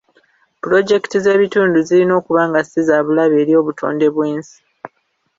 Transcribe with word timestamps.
Pulojekiti 0.61 1.17
z'ebitundu 1.23 1.77
zirina 1.87 2.13
okuba 2.19 2.41
nga 2.49 2.61
si 2.69 2.79
za 2.87 2.97
bulabe 3.05 3.35
eri 3.41 3.53
obutonde 3.61 4.07
bw'ensi. 4.15 4.57